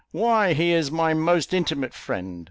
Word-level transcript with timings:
why 0.11 0.51
he 0.53 0.71
is 0.71 0.89
my 0.89 1.13
most 1.13 1.53
intimate 1.53 1.93
friend. 1.93 2.39